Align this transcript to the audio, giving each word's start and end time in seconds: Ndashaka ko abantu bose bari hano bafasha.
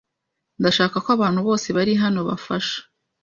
Ndashaka 0.59 0.95
ko 1.03 1.09
abantu 1.17 1.39
bose 1.47 1.67
bari 1.77 1.93
hano 2.03 2.19
bafasha. 2.29 2.77